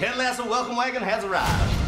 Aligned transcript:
Ted 0.00 0.16
Lasso 0.16 0.48
welcome 0.48 0.76
wagon 0.76 1.02
has 1.02 1.24
arrived. 1.24 1.79